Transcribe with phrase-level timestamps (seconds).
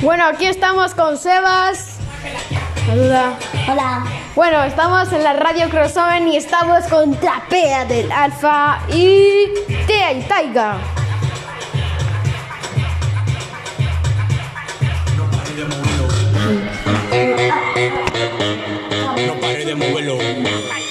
[0.00, 1.98] Bueno, aquí estamos con Sebas.
[2.86, 3.38] Saluda.
[3.70, 4.04] Hola.
[4.34, 9.46] Bueno, estamos en la radio crossover y estamos con Trapea del Alfa y
[9.86, 10.76] Tea y Taiga.
[19.26, 20.83] No pare de moverlo.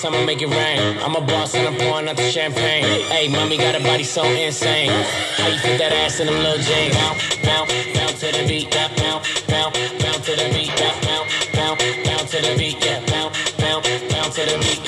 [0.00, 0.98] Big racks, I'ma make it rain.
[1.02, 2.84] I'm a boss and I'm pouring out the champagne.
[3.10, 4.90] Hey, mommy got a body so insane.
[5.36, 6.94] How you fit that ass in them little jeans?
[6.94, 8.70] Bounce, bounce, bounce to the beat.
[8.70, 9.00] Bounce,
[9.46, 10.70] bounce, bounce, to the beat.
[10.76, 12.84] Bounce, bounce, bounce, to the beat.
[12.84, 14.80] Yeah, bounce, bounce, bounce to the beat.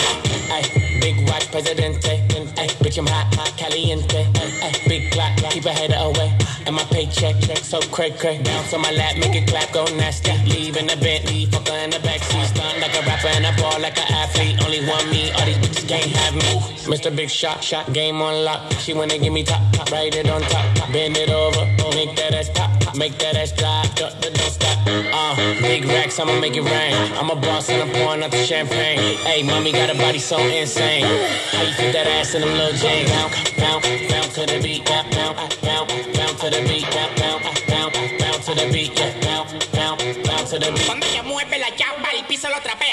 [0.51, 0.63] Ay,
[1.01, 2.21] big watch, presidente.
[2.57, 4.27] Ay, bitch, I'm hot, hot, caliente.
[4.63, 6.42] Ay, big clock, keep a header away.
[6.67, 8.41] And my paycheck, check so cray cray.
[8.43, 10.33] Bounce on my lap, make it clap, go nasty.
[10.47, 12.47] Leave in the Bentley, fucker in the backseat.
[12.55, 14.63] Stunt like a rapper and I ball like an athlete.
[14.65, 16.73] Only one me, all these bitches can't have me.
[16.87, 17.15] Mr.
[17.15, 18.73] Big Shot, shot, game on lock.
[18.79, 20.93] She wanna give me top, top, write it on top, top.
[20.93, 22.97] Bend it over, make that ass pop, pop.
[22.97, 24.79] make that ass drop, don't, don't stop.
[24.87, 26.95] Uh, big racks, I'ma make it rain.
[27.19, 29.17] I'm a boss and I'm pouring out the champagne.
[29.19, 31.05] Hey, mommy got a body so insane.
[31.51, 33.11] How you fit that ass in them little jeans?
[33.11, 36.22] Bounce, bounce, bounce to the beat, bounce, bounce, bounce
[40.87, 42.92] Cuando ella mueve la chapa, el piso lo trapea,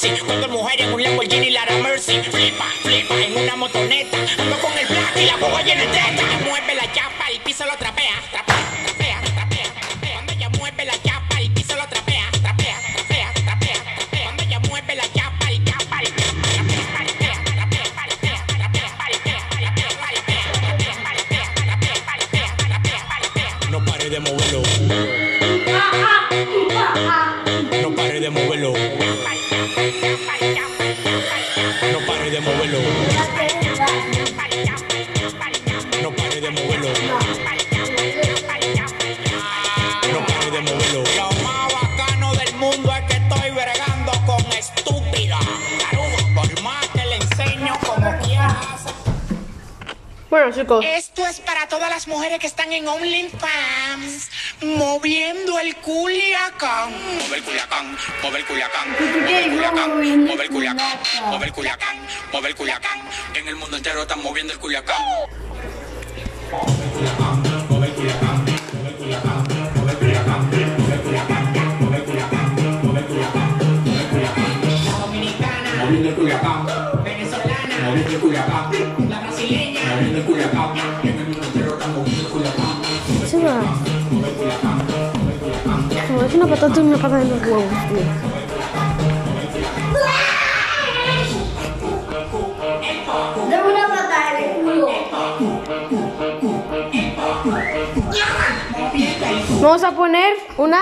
[0.00, 1.22] Cuando mujeres un lengua
[50.40, 50.82] Bueno, chicos.
[50.88, 54.30] Esto es para todas las mujeres que están en OnlyFans,
[54.62, 56.92] moviendo el culiacán.
[57.18, 61.96] Mueve el culiacán, mueve el culiacán, mueve el culiacán, mueve el culiacán, mueve el culiacán,
[62.32, 63.00] mueve el culiacán.
[63.34, 64.96] En el mundo entero están moviendo el culiacán.
[74.86, 76.69] La dominicana, Moviendo el Culiacán,
[86.30, 87.64] es una patata y una pata de los huevos.
[87.88, 87.98] tío.
[93.50, 94.88] Dame una patada en el culo.
[99.60, 100.80] Vamos a poner una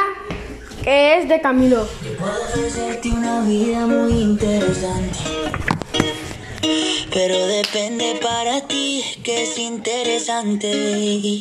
[0.85, 1.89] que es de Camilo.
[2.19, 5.19] Puedo ofrecerte una vida muy interesante.
[7.11, 11.41] Pero depende para ti que es interesante.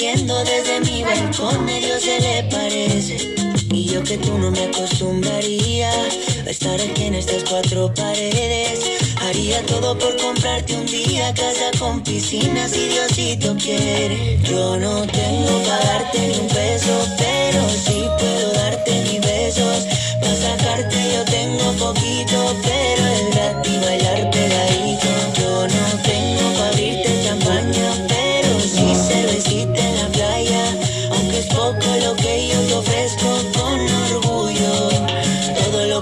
[0.00, 3.34] Cayendo desde mi balcón medio se le parece.
[3.70, 8.80] Y yo que tú no me acostumbraría a estar aquí en estas cuatro paredes.
[9.20, 14.38] Haría todo por comprarte un día casa con piscina si Diosito quiere.
[14.42, 19.86] Yo no tengo para darte ni un peso, pero sí puedo darte mis besos.
[20.22, 22.29] Para sacarte yo tengo poquito,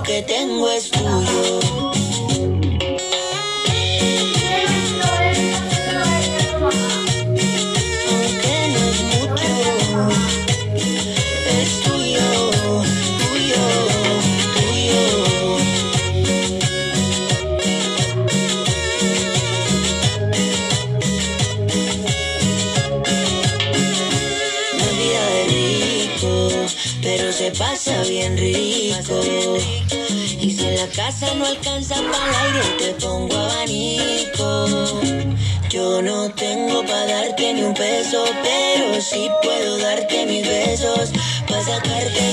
[0.03, 1.88] que tengo es tuyo.
[31.49, 35.01] Alcanza para el aire, te pongo abanico.
[35.71, 41.11] Yo no tengo para darte ni un peso, pero sí puedo darte mis besos.
[41.49, 42.28] Para sacarte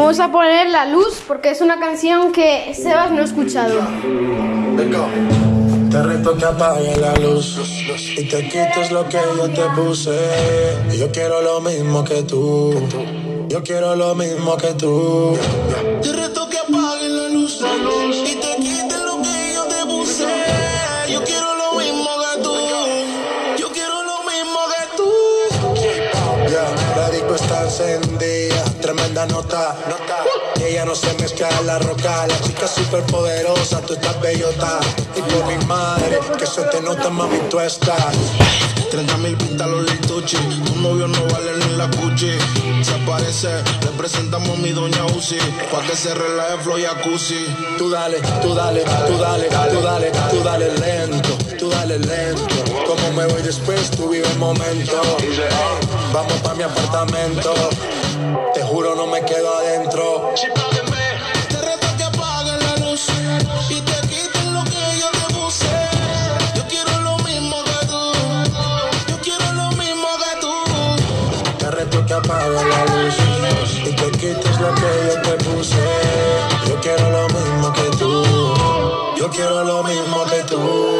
[0.00, 3.82] Vamos a poner la luz porque es una canción que Sebas no ha escuchado.
[4.74, 5.06] Venga.
[5.90, 7.58] Te reto que apagues la luz
[8.16, 10.16] y te quites lo que yo te puse.
[10.96, 12.72] Yo quiero lo mismo que tú.
[13.48, 15.36] Yo quiero lo mismo que tú.
[16.00, 16.48] Te reto
[29.26, 29.76] tremenda nota.
[30.60, 34.80] Ella no se mezcla en la roca, la chica súper poderosa, tú estás bellota.
[35.16, 38.14] Y por mi madre, que se te nota, mami, tú estás.
[38.90, 42.32] 30 mil pintas los lituchi, tu novio no vale ni la cuchi.
[42.82, 43.48] Se aparece,
[43.82, 45.38] le presentamos mi doña Uzi,
[45.70, 47.46] pa' que se relaje flow jacuzzi.
[47.78, 51.38] Tú dale, tú dale, tú dale, tú dale, tú dale lento,
[51.90, 52.44] dale lento.
[52.86, 55.00] Como me voy después, tú vive el momento.
[56.12, 57.54] Vamos pa' mi apartamento,
[58.54, 60.32] te juro no me quedo adentro.
[61.48, 63.06] Te reto que apagues la luz
[63.68, 65.66] y te quites lo que yo te puse.
[66.54, 68.12] Yo quiero lo mismo que tú,
[69.08, 71.58] yo quiero lo mismo que tú.
[71.58, 73.16] Te reto que apagues la luz
[73.84, 75.76] y te quites lo que yo te puse.
[76.68, 78.24] Yo quiero lo mismo que tú,
[79.16, 80.99] yo quiero lo mismo que tú.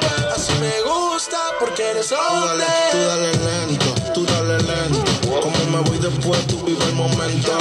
[1.21, 2.65] Gusta porque eres Tú dale, hombre.
[2.91, 5.39] tú dale lento, tú dale lento.
[5.39, 7.51] Como me voy después, tú vive el momento.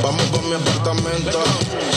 [0.00, 1.42] Vamos pa' mi apartamento.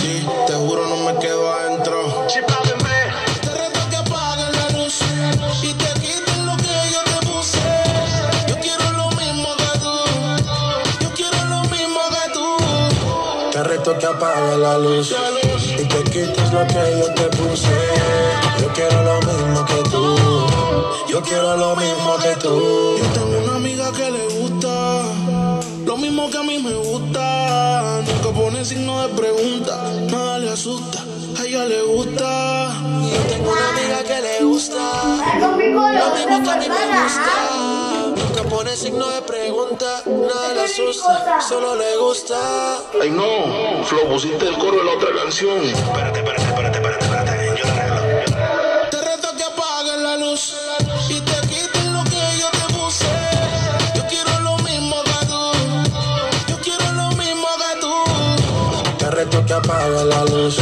[0.02, 2.26] Sí, te juro, no me quedo adentro.
[2.26, 5.00] Te reto que apagues la luz
[5.62, 7.60] y te quites lo que yo te puse.
[8.48, 9.94] Yo quiero lo mismo que tú.
[11.02, 12.58] Yo quiero lo mismo que tú.
[13.52, 15.16] Te reto que apagues la luz
[15.78, 17.70] y te quites lo que yo te puse.
[18.60, 19.77] Yo quiero lo mismo que.
[21.08, 22.98] Yo quiero lo mismo que tú.
[22.98, 25.04] Yo tengo una amiga que le gusta
[25.86, 28.02] lo mismo que a mí me gusta.
[28.06, 31.00] Nunca pone signo de pregunta, nada le asusta.
[31.40, 32.72] A ella le gusta.
[33.14, 34.84] Yo tengo una amiga que le gusta
[35.40, 35.82] lo mismo
[36.44, 37.34] que a mí me gusta.
[38.18, 42.80] Nunca pone signo de pregunta, nada le asusta, solo le gusta.
[43.02, 45.64] Ay no, Flo, pusiste el coro de la otra canción.
[45.64, 46.37] Espérate, espérate,
[59.48, 60.60] que apague la luz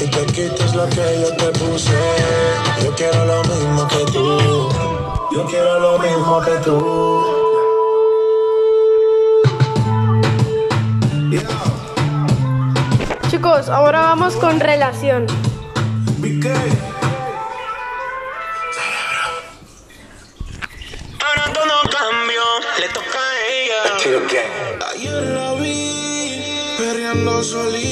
[0.00, 1.98] y te quites lo que yo te puse.
[2.84, 4.68] Yo quiero lo mismo que tú.
[5.32, 7.24] Yo quiero lo mismo que tú.
[13.30, 15.26] Chicos, ahora vamos con relación.
[21.24, 22.42] Ahora todo cambio,
[22.78, 23.82] le toca a ella.
[24.92, 27.91] Ayer la vi, perreando solita.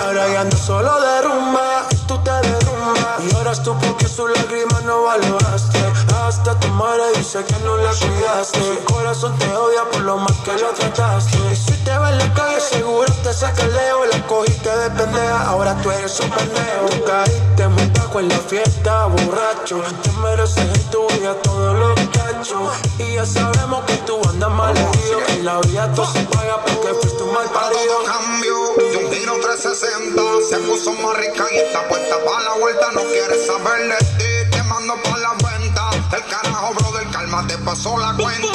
[0.00, 3.24] Ahora ya ando solo derrumba y tú te derrumbas.
[3.24, 5.78] Y lloras tú porque su lágrima no valoraste.
[6.26, 8.58] Hasta tu madre dice que no la cuidaste.
[8.58, 11.38] Su corazón te odia por lo mal que la trataste.
[11.52, 14.04] Y si te va en la calle, seguro te saca el leo.
[14.06, 16.86] La cogiste de pendeja, ahora tú eres un pendejo.
[16.90, 19.82] Tú caíste muy taco en la fiesta, borracho.
[20.02, 22.72] Te mereces en tu vida todos los cachos.
[22.98, 25.18] Y ya sabemos que tú andas mal herido.
[25.28, 28.71] En la vida todo se paga porque fuiste un mal parido
[30.48, 32.92] se puso más rica y está puesta para la vuelta.
[32.92, 35.90] No quiere saber de ti, te mando para la venta.
[36.16, 38.52] El carajo, brother, calma, te pasó la cuenta.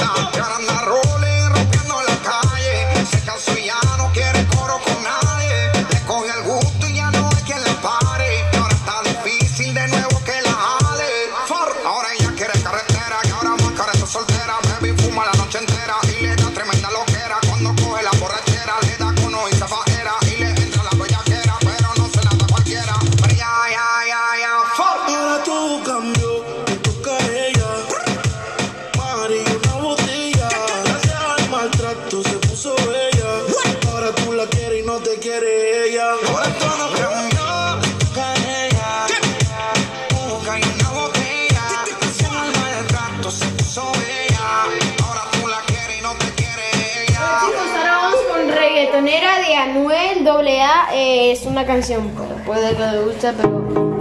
[51.32, 52.12] es una canción,
[52.46, 53.97] puede que le guste, pero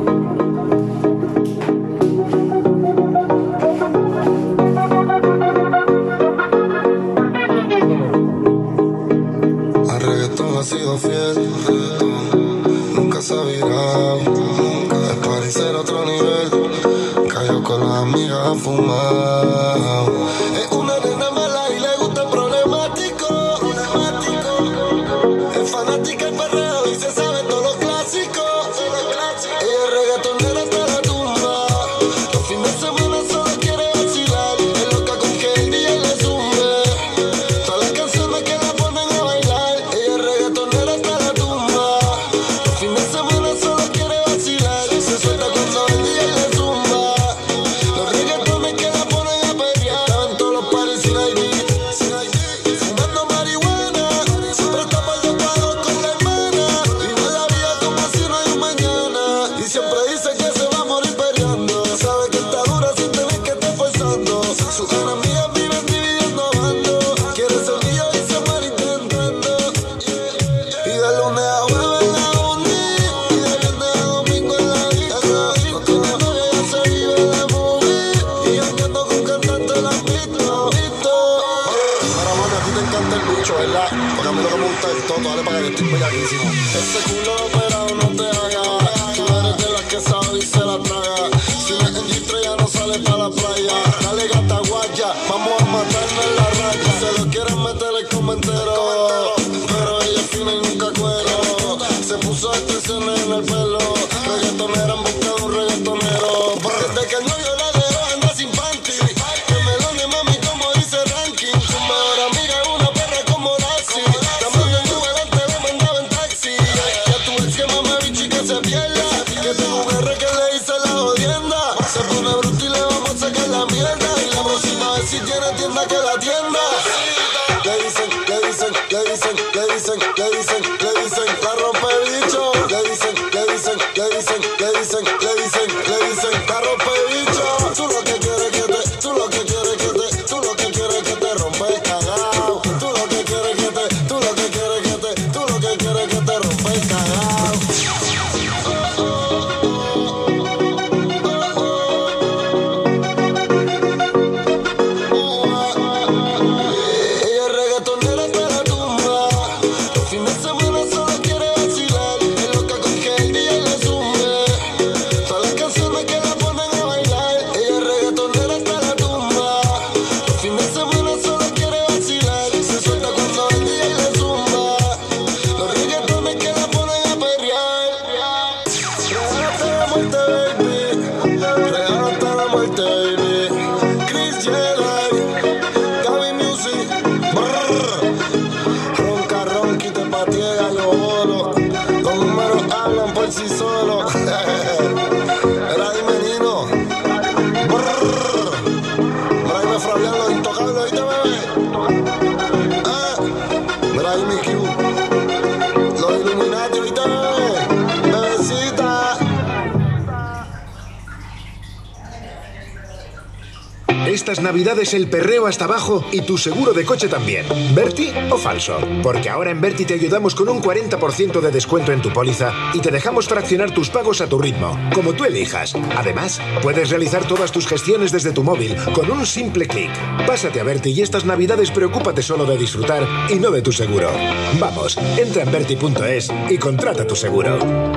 [214.40, 217.46] navidades el perreo hasta abajo y tu seguro de coche también.
[217.74, 218.78] ¿Berti o falso?
[219.02, 222.80] Porque ahora en Berti te ayudamos con un 40% de descuento en tu póliza y
[222.80, 225.74] te dejamos fraccionar tus pagos a tu ritmo, como tú elijas.
[225.96, 229.90] Además, puedes realizar todas tus gestiones desde tu móvil con un simple clic.
[230.26, 234.10] Pásate a Berti y estas navidades preocúpate solo de disfrutar y no de tu seguro.
[234.58, 237.95] Vamos, entra en berti.es y contrata tu seguro.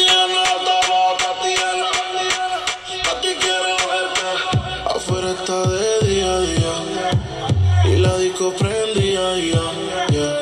[0.00, 0.42] llama
[4.94, 7.92] Afuera está de día, día.
[7.92, 9.64] Y la disco prendía, ya,
[10.08, 10.40] ya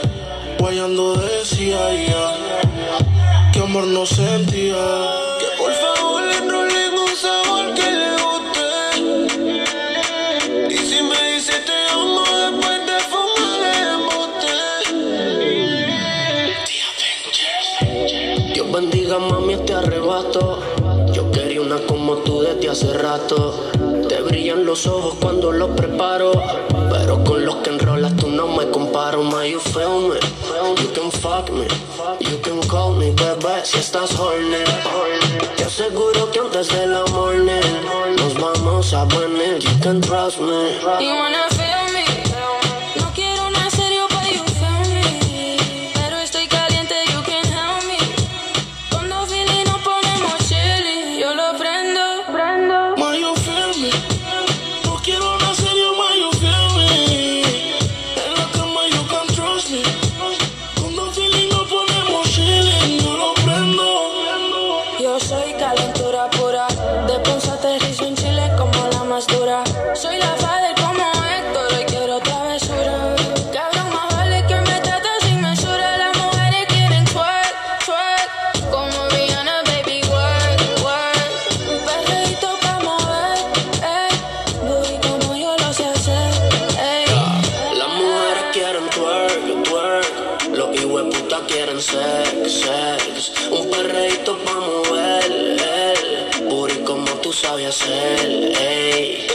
[0.58, 1.78] Guayando decía,
[3.52, 5.21] Que amor no sentía.
[22.12, 23.54] como tú desde hace rato.
[24.08, 26.32] Te brillan los ojos cuando los preparo.
[26.90, 29.22] Pero con los que enrolas tú no me comparo.
[29.22, 30.16] Ma, you feel me,
[30.82, 31.66] you can fuck me,
[32.20, 34.64] you can call me, bebé, si estás horny.
[35.56, 37.62] Te aseguro que antes de la morning
[38.16, 39.58] nos vamos a venir.
[39.60, 40.78] You can trust me.
[41.00, 41.81] You wanna feel
[88.94, 90.56] twerk, twerk.
[90.56, 93.32] Los hijos puta quieren sex, sex.
[93.50, 95.94] Un perreíto pa' mover, eh.
[96.34, 96.48] el.
[96.48, 99.26] Puri como tú sabes hacer, ey.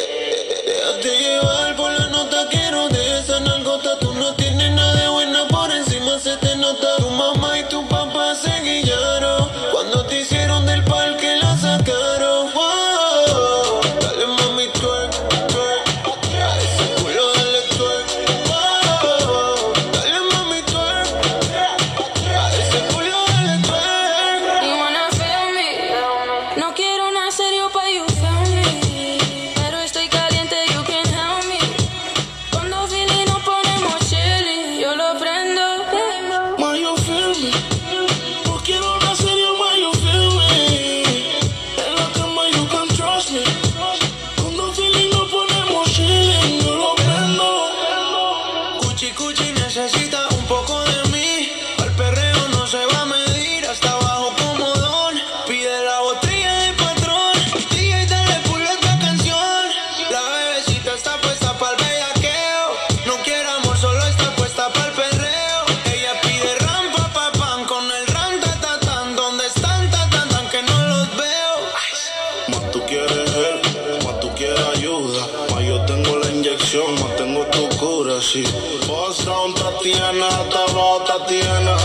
[79.68, 81.76] Tatiana, Tabo, Tatiana.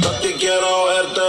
[0.00, 1.20] Tati, quiero verte,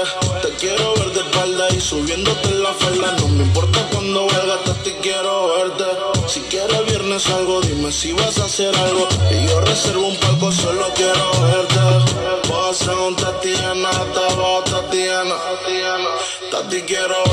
[0.41, 3.11] te quiero ver de espalda y subiéndote en la falda.
[3.19, 5.83] No me importa cuando valga, Tati, quiero verte.
[6.27, 9.09] Si quieres viernes algo, dime si vas a hacer algo.
[9.29, 12.47] Y yo reservo un palco, solo quiero verte.
[12.47, 15.35] Voy a ser un Tatiana, Tabo, Tatiana.
[16.49, 17.30] Tati, quiero verte.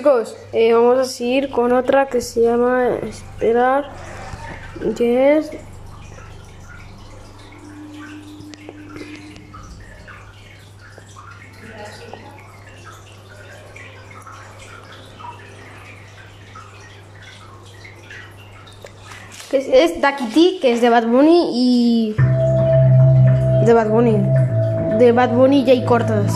[0.00, 3.90] Chicos, eh, vamos a seguir con otra que se llama Esperar,
[4.96, 5.50] que es...
[19.50, 22.16] Que es Dakiti, que es de Bad Bunny y...
[23.66, 24.16] De Bad Bunny.
[24.98, 26.32] De Bad Bunny y Jay Cortas.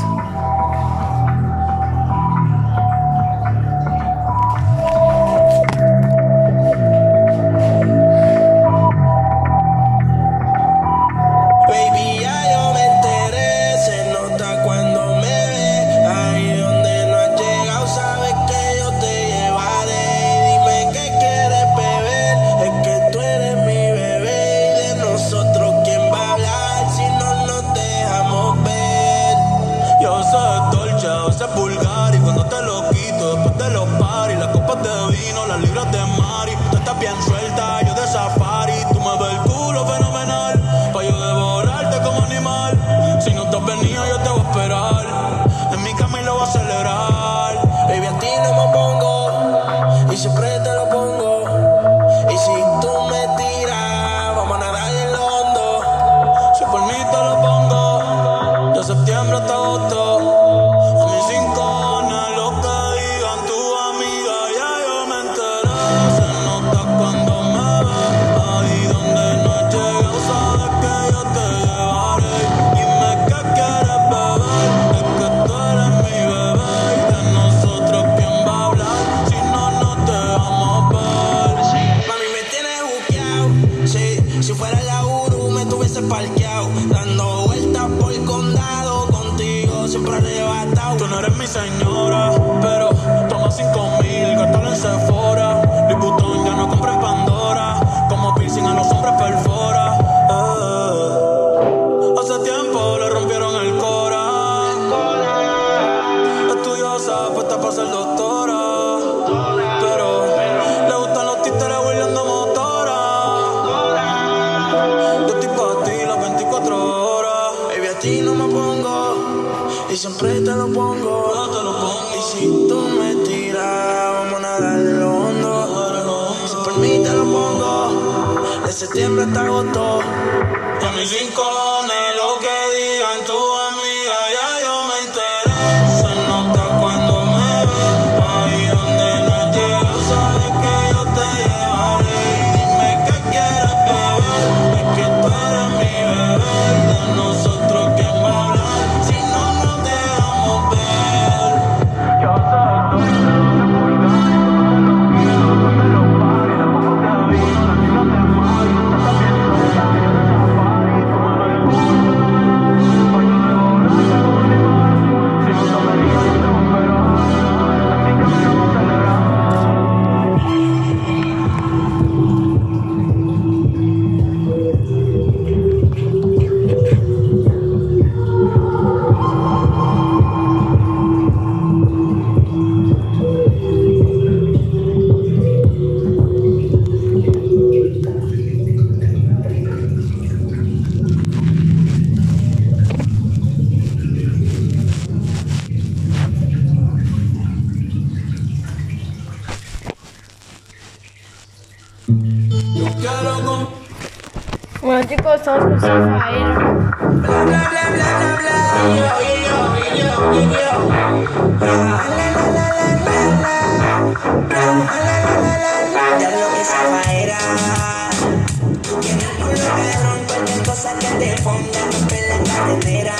[222.80, 223.14] Carretera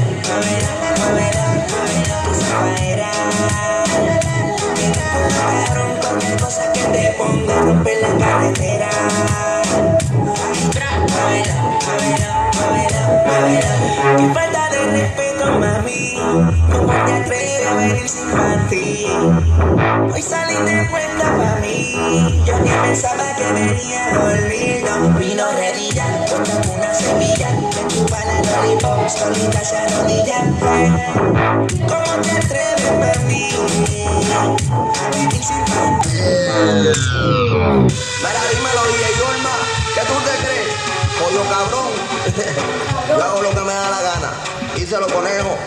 [6.40, 8.90] cosa que te ponga Rompe la carretera
[14.34, 16.16] falta de respeto, mami
[16.72, 18.21] ¿Cómo te atreves a?
[20.14, 22.44] Hoy salí de cuenta pa' mí.
[22.46, 26.42] Yo ni pensaba que venía a dormir No vino redilla, con
[26.74, 27.50] una semilla.
[27.52, 30.40] Me chupa la lollipop, solita se arrodilla
[31.88, 32.72] ¿Cómo te atreves?
[34.72, 35.66] A venir sin
[39.94, 40.61] ¿qué tú te crees?
[41.22, 41.92] Pollo cabrón.
[43.08, 44.32] Yo hago lo que me da la gana.
[44.76, 45.58] Y se lo conejo.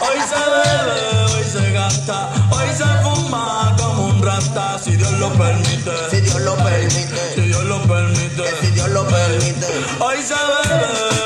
[0.00, 5.32] Hoy se bebe, hoy se gasta, hoy se fuma como un rata, si Dios lo
[5.32, 5.90] permite.
[6.10, 7.34] Si Dios lo permite.
[7.34, 8.42] Si Dios lo permite.
[8.60, 9.66] si Dios lo permite.
[10.00, 11.25] Hoy se bebe,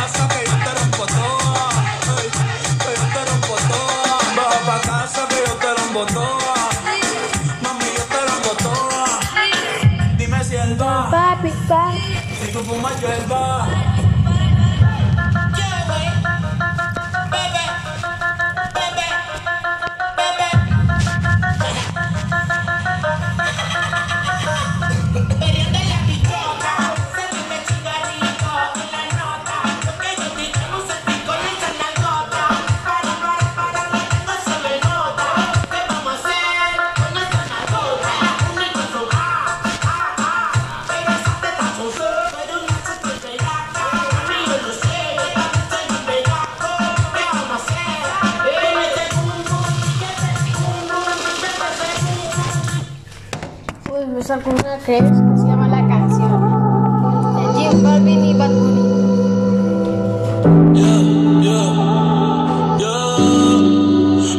[13.01, 13.50] Si tú
[54.39, 56.31] con una creencia que se llama La Canción,
[57.35, 58.81] de Jim Balvin y Bad Bunny.
[60.73, 61.01] Yeah,
[62.79, 63.09] yeah.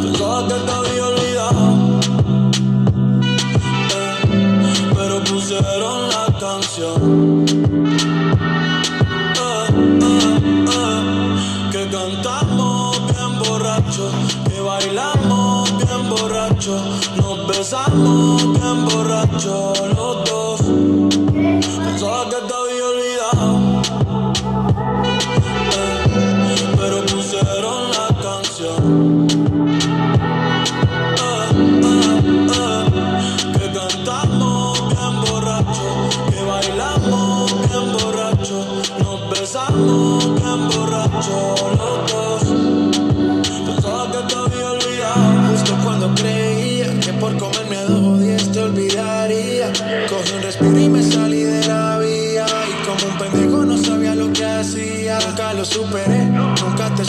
[0.00, 1.64] Pensaba que te había olvidado,
[4.96, 7.44] pero pusieron la canción.
[11.70, 14.10] Que cantamos bien borracho,
[14.48, 16.74] que bailamos bien borracho,
[17.16, 18.51] nos besamos.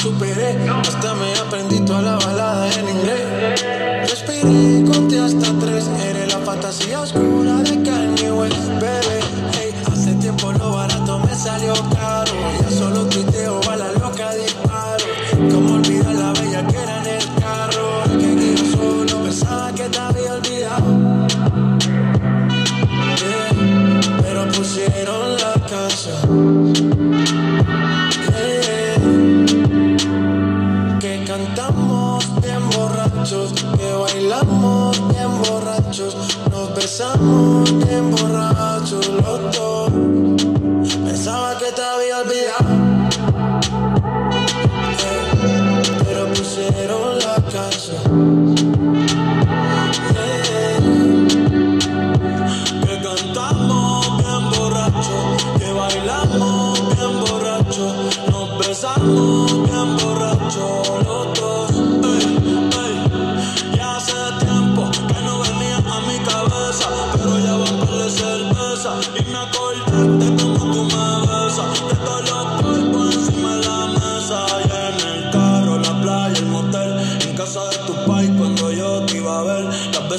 [0.03, 0.57] Superé.
[0.69, 1.32] Hasta me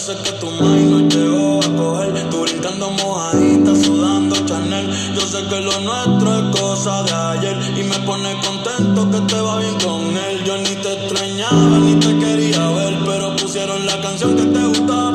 [0.07, 5.21] las veces que tu mãe no llegó a coger, tú brincando mojadita, sudando Chanel, yo
[5.21, 7.57] sé que lo nuestro es cosa de ayer.
[7.79, 11.95] Y me pone contento que te va bien con él, yo ni te extrañaba ni
[11.97, 15.14] te quería ver, pero pusieron la canción que te gustaba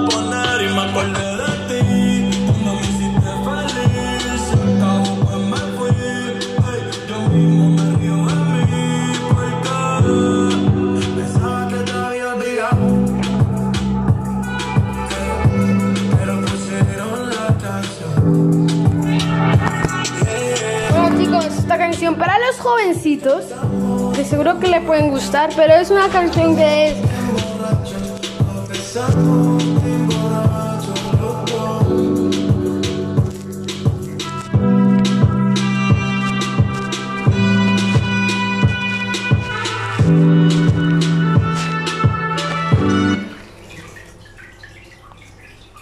[24.29, 26.97] seguro que le pueden gustar, pero es una canción que es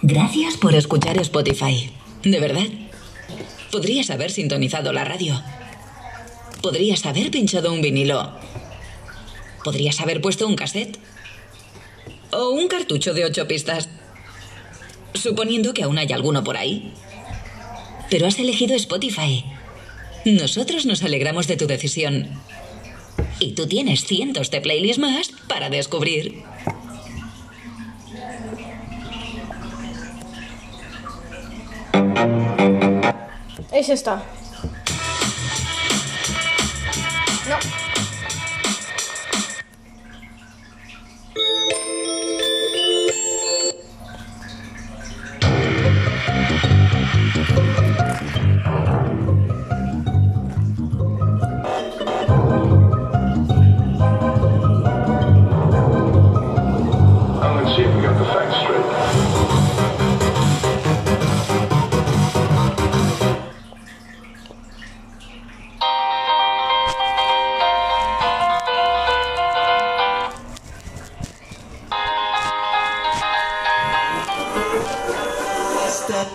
[0.00, 1.92] Gracias por escuchar Spotify.
[2.22, 2.64] De verdad.
[3.70, 5.34] Podrías haber sintonizado la radio.
[6.62, 8.32] Podrías haber pinchado un vinilo.
[9.64, 10.98] Podrías haber puesto un cassette.
[12.32, 13.88] O un cartucho de ocho pistas.
[15.14, 16.92] Suponiendo que aún hay alguno por ahí.
[18.10, 19.44] Pero has elegido Spotify.
[20.24, 22.28] Nosotros nos alegramos de tu decisión.
[23.40, 26.42] Y tú tienes cientos de playlists más para descubrir.
[33.72, 34.24] Es esta.
[37.48, 37.77] No.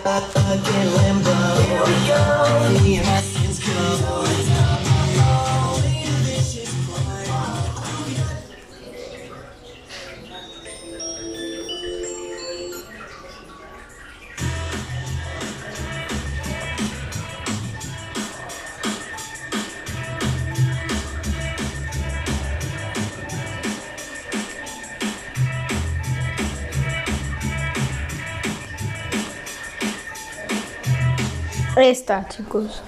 [0.04, 1.32] fucking limbo.
[1.62, 2.82] Here we go.
[2.82, 3.33] Me and.
[31.90, 32.82] Esta, chicos.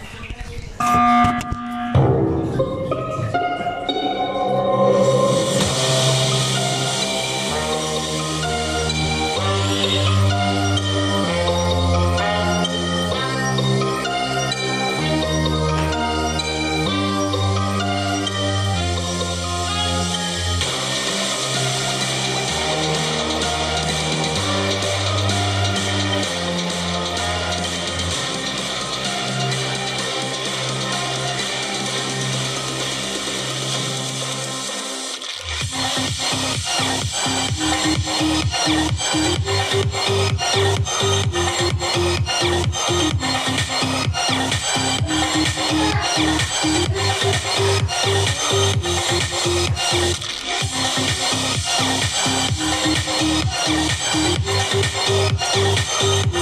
[55.98, 56.35] Thank you.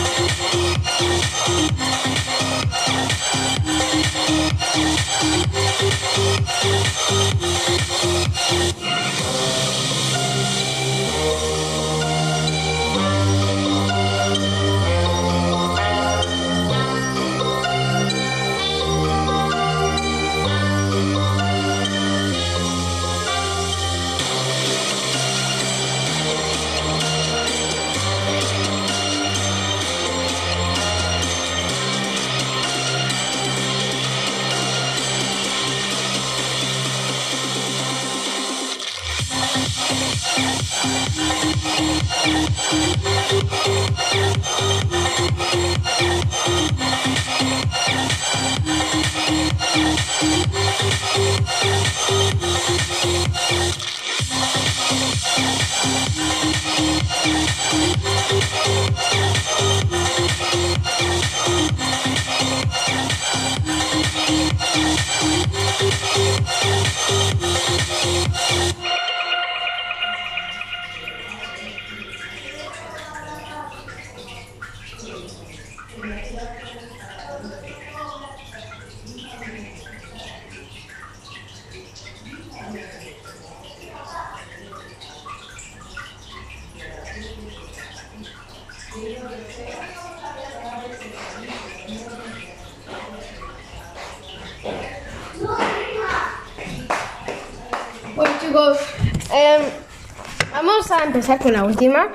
[101.01, 102.09] a empezar con la última.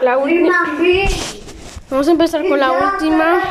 [0.00, 0.54] La última.
[1.90, 3.42] Vamos a empezar con la última.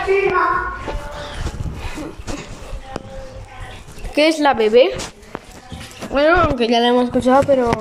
[4.14, 4.91] ¿Qué es la bebé?
[6.10, 7.72] Bueno, aunque ya la hemos escuchado, pero.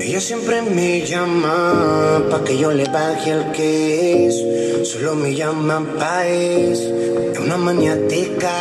[0.00, 4.88] Ella siempre me llama pa' que yo le baje al que es.
[4.88, 6.80] Solo me llama pa' es.
[6.80, 8.52] Es una maniática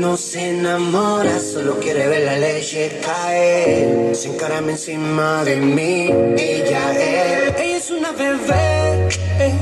[0.00, 4.14] no se enamora, solo quiere ver la leche caer.
[4.14, 7.60] Sin encarame encima de mí, ella es.
[7.60, 9.08] Ella es una bebé,
[9.40, 9.54] eh.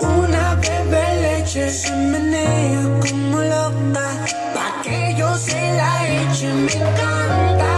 [0.00, 1.70] una bebé leche.
[1.70, 4.08] Se menea como loca,
[4.54, 7.75] pa' que yo se la eche, me encanta.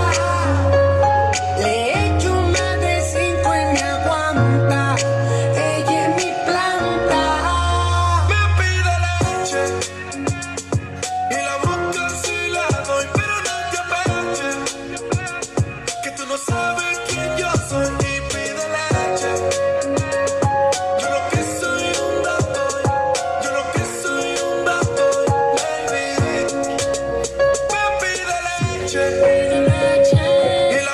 [28.91, 29.01] Y la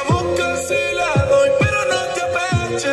[0.09, 2.93] busca se la doy, pero no te apetece.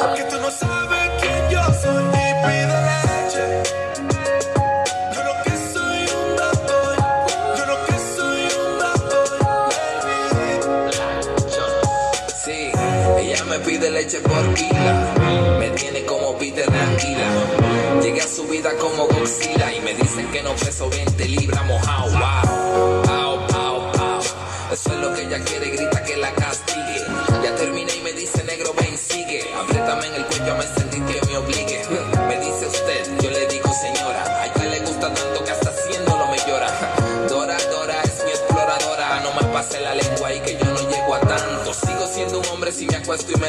[0.00, 3.44] Porque tú no sabes quién yo soy y pide leche.
[5.14, 6.80] Yo lo que soy un dablo.
[7.56, 9.20] Yo lo que soy un dablo.
[9.70, 10.60] Del viril.
[12.44, 12.58] Sí,
[13.20, 14.92] ella me pide leche por quila.
[15.60, 17.28] Me tiene como Peter tranquila.
[18.02, 21.62] Llegué a su vida como Gonzila y me dicen que no peso bien, te libra
[21.62, 22.11] mojado.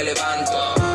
[0.03, 0.51] levanto.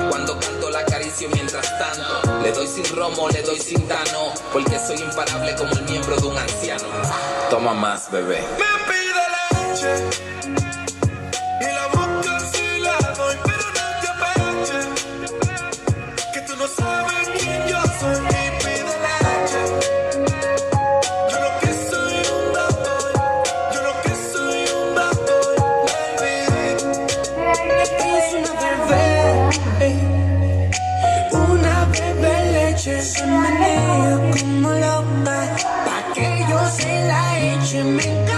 [0.08, 2.42] Cuando canto la acaricio mientras tanto.
[2.42, 4.32] Le doy sin romo, le doy sin dano.
[4.52, 6.84] Porque soy imparable como el miembro de un anciano.
[7.50, 8.44] Toma más, bebé.
[37.78, 38.37] can make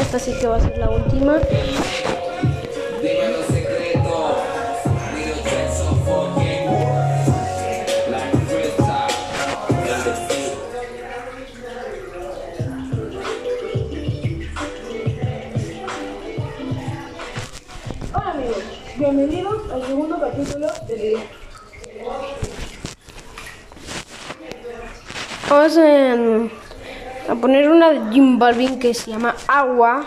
[0.00, 1.38] Esta sí que va a ser la última.
[28.16, 30.06] Jim Balvin que se llama Agua.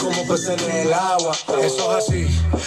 [0.00, 1.32] Como peces en el agua.
[1.62, 2.26] Eso es así,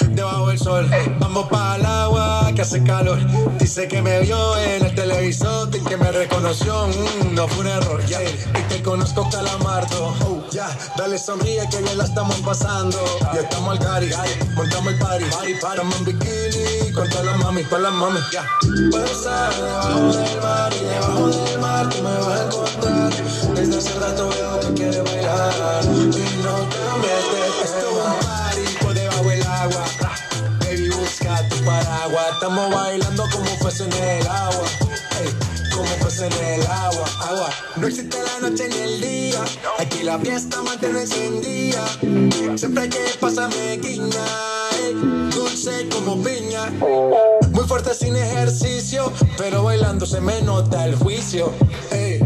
[0.10, 0.89] debajo del sol.
[1.20, 3.20] Vamos para el agua que hace calor.
[3.58, 6.88] Dice que me vio en el televisor y que me reconoció.
[6.88, 8.22] Mm, no fue un error, ya.
[8.24, 10.16] Y te conozco calamardo.
[10.26, 12.97] Oh, ya, dale sonríe que bien la estamos pasando.
[13.34, 14.10] Ya estamos al cari,
[14.56, 15.26] montamos el party.
[15.52, 18.20] Estamos en bikini con todas las mami, con las mami.
[18.32, 18.45] Ya.
[18.91, 23.30] Puedo estar debajo del mar y debajo del mar tú me vas a encontrar.
[23.62, 25.88] Desde hace rato veo que quieres bailar y
[26.41, 27.64] no te metes.
[27.64, 29.86] Esto es un party por debajo del agua.
[30.62, 32.26] Baby, busca tu paraguas.
[32.34, 34.66] Estamos bailando como peces en el agua.
[35.76, 37.49] Como peces en el agua, agua.
[37.76, 39.43] No existe la noche ni el día.
[39.78, 41.86] Aquí la fiesta mantiene encendida.
[42.55, 44.26] Siempre que pasa me guiña.
[44.80, 46.72] ey, Dulce como piña.
[47.51, 49.14] Muy fuerte sin ejercicio.
[49.38, 51.53] Pero bailando se me nota el juicio.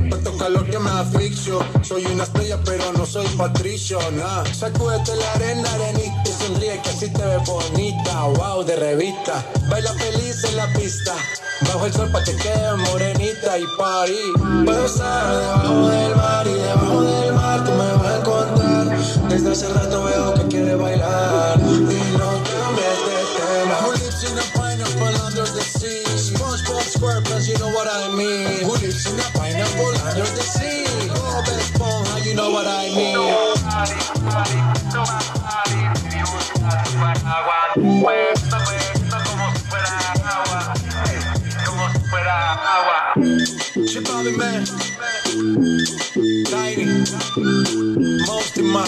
[0.09, 1.59] Tanto calor que me asfixio.
[1.81, 3.99] Soy una estrella, pero no soy patricio.
[4.11, 4.43] Nah.
[4.53, 6.23] Sacúdete la arena, arenita.
[6.25, 8.23] y Sonríe que así te ves bonita.
[8.37, 9.45] Wow, de revista.
[9.69, 11.15] Baila feliz en la pista.
[11.61, 14.33] Bajo el sol pa' que quede morenita y party.
[14.65, 19.29] Puedo estar debajo del mar y debajo del mar tú me vas a encontrar.
[19.29, 23.77] Desde hace rato veo que quieres bailar y no te metes tema.
[23.81, 26.03] Who lives in a pineapple under the sea?
[26.17, 28.63] SpongeBob SquarePants, you know what I mean.
[28.65, 29.23] Who lives in a
[43.15, 44.65] Shit, Bobby, man.
[46.45, 46.85] Tiny.
[48.25, 48.85] Most in my.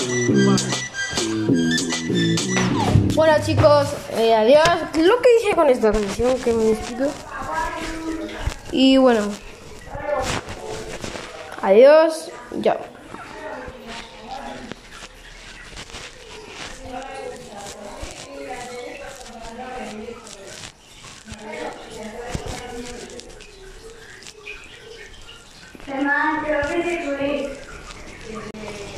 [3.16, 4.68] Bueno chicos, eh, adiós.
[4.95, 7.12] Lo que dije con esta canción que me despido.
[8.72, 9.22] Y bueno.
[11.62, 12.32] Adiós.
[12.62, 12.78] Ya.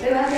[0.01, 0.29] demasiado